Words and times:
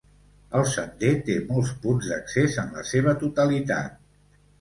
El 0.59 0.63
sender 0.69 1.09
té 1.27 1.35
molts 1.49 1.73
punts 1.83 2.07
d'accés 2.13 2.57
en 2.63 2.73
la 2.79 2.85
seva 2.93 3.13
totalitat. 3.25 4.01